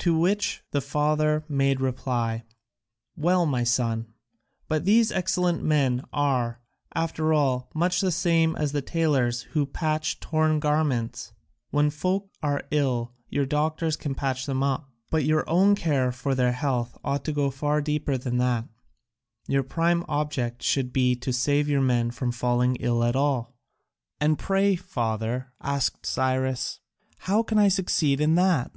[0.00, 2.44] To which the father made reply,
[3.16, 4.12] "Well, my son,
[4.68, 6.60] but these excellent men are,
[6.92, 11.32] after all, much the same as the tailors who patch torn garments.
[11.70, 16.34] When folk are ill, your doctors can patch them up, but your own care for
[16.34, 18.68] their health ought to go far deeper than that:
[19.48, 23.54] your prime object should be to save your men from falling ill at all."
[24.20, 26.80] "And pray, father," asked Cyrus,
[27.20, 28.70] "how can I succeed in that?"